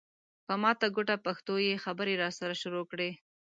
په 0.45 0.53
ماته 0.61 0.87
ګوډه 0.95 1.15
پښتو 1.25 1.53
یې 1.65 1.81
خبرې 1.85 2.13
راسره 2.23 2.53
شروع 2.61 2.83
کړې. 2.91 3.09